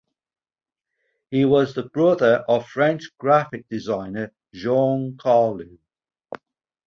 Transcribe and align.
He 1.29 1.45
was 1.45 1.75
the 1.75 1.83
brother 1.83 2.37
of 2.49 2.67
French 2.67 3.15
graphic 3.19 3.69
designer 3.69 4.33
Jean 4.51 5.15
Carlu. 5.15 5.77